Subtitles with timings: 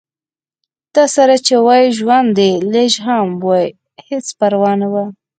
[0.95, 3.67] تاسره چې وای ژوند دې لږ هم وای
[4.07, 5.05] هېڅ پرواه نه وه